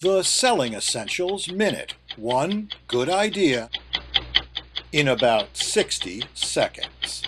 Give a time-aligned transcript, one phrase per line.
[0.00, 1.94] The Selling Essentials Minute.
[2.16, 3.68] One good idea
[4.92, 7.24] in about 60 seconds.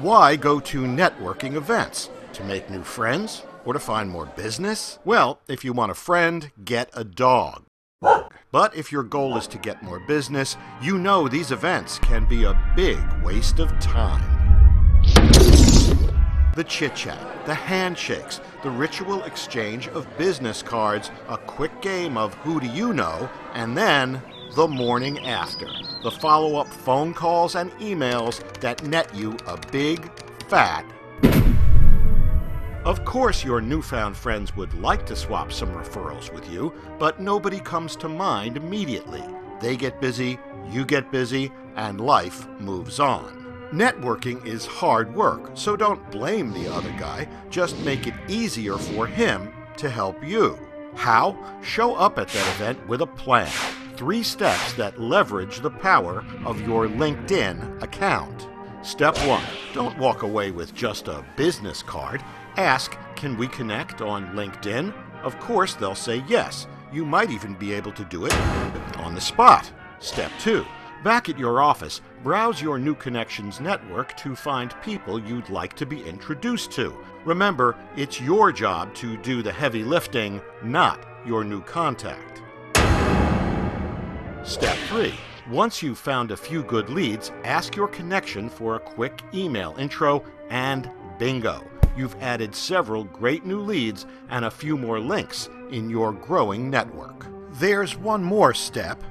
[0.00, 2.08] Why go to networking events?
[2.32, 3.42] To make new friends?
[3.66, 4.98] Or to find more business?
[5.04, 7.65] Well, if you want a friend, get a dog.
[8.52, 12.44] But if your goal is to get more business, you know these events can be
[12.44, 14.22] a big waste of time.
[16.54, 22.34] The chit chat, the handshakes, the ritual exchange of business cards, a quick game of
[22.34, 24.22] who do you know, and then
[24.54, 25.68] the morning after.
[26.02, 30.10] The follow up phone calls and emails that net you a big,
[30.48, 30.86] fat
[32.86, 37.58] of course, your newfound friends would like to swap some referrals with you, but nobody
[37.58, 39.24] comes to mind immediately.
[39.60, 40.38] They get busy,
[40.70, 43.68] you get busy, and life moves on.
[43.72, 49.04] Networking is hard work, so don't blame the other guy, just make it easier for
[49.04, 50.56] him to help you.
[50.94, 51.36] How?
[51.62, 53.50] Show up at that event with a plan.
[53.96, 58.46] Three steps that leverage the power of your LinkedIn account.
[58.82, 59.42] Step one
[59.74, 62.22] don't walk away with just a business card.
[62.56, 64.94] Ask, can we connect on LinkedIn?
[65.22, 66.66] Of course, they'll say yes.
[66.90, 68.34] You might even be able to do it
[68.96, 69.70] on the spot.
[69.98, 70.64] Step 2.
[71.04, 75.84] Back at your office, browse your new connections network to find people you'd like to
[75.84, 76.96] be introduced to.
[77.26, 82.40] Remember, it's your job to do the heavy lifting, not your new contact.
[84.44, 85.12] Step 3.
[85.50, 90.24] Once you've found a few good leads, ask your connection for a quick email intro
[90.48, 91.62] and bingo
[91.96, 97.26] you've added several great new leads and a few more links in your growing network.
[97.52, 99.02] There's one more step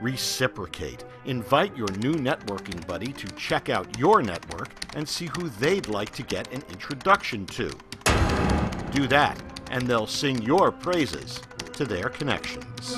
[0.00, 1.04] reciprocate.
[1.24, 6.10] Invite your new networking buddy to check out your network and see who they'd like
[6.12, 7.70] to get an introduction to.
[8.92, 11.40] Do that, and they'll sing your praises
[11.74, 12.96] to their connections.